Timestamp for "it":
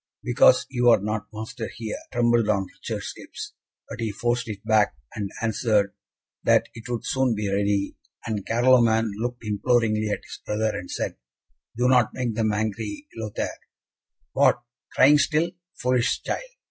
4.49-4.65, 6.73-6.89